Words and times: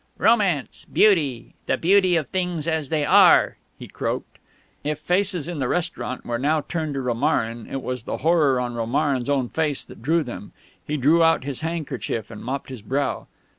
"Romance 0.17 0.83
Beauty 0.91 1.53
the 1.67 1.77
Beauty 1.77 2.15
of 2.15 2.27
things 2.29 2.67
as 2.67 2.89
they 2.89 3.05
are!" 3.05 3.57
he 3.77 3.87
croaked. 3.87 4.39
If 4.83 4.97
faces 4.97 5.47
in 5.47 5.59
the 5.59 5.67
restaurant 5.67 6.25
were 6.25 6.39
now 6.39 6.61
turned 6.61 6.95
to 6.95 7.01
Romarin, 7.01 7.67
it 7.71 7.83
was 7.83 8.01
the 8.05 8.17
horror 8.25 8.59
on 8.59 8.73
Romarin's 8.73 9.29
own 9.29 9.47
face 9.47 9.85
that 9.85 10.01
drew 10.01 10.23
them. 10.23 10.53
He 10.87 10.97
drew 10.97 11.21
out 11.21 11.43
his 11.43 11.59
handkerchief 11.59 12.31
and 12.31 12.43
mopped 12.43 12.69
his 12.69 12.81
brow. 12.81 13.27